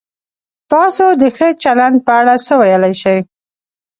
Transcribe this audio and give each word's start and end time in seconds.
تاسو 0.71 1.05
د 1.21 1.23
ښه 1.35 1.49
چلند 1.63 1.97
په 2.05 2.11
اړه 2.19 2.35
څه 2.45 2.53
ویلای 2.61 2.93
شئ؟ 3.01 3.17